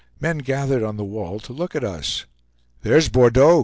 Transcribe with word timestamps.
Men 0.19 0.39
gathered 0.39 0.81
on 0.81 0.97
the 0.97 1.03
wall 1.03 1.39
to 1.41 1.53
look 1.53 1.75
at 1.75 1.83
us. 1.83 2.25
"There's 2.81 3.07
Bordeaux!" 3.07 3.59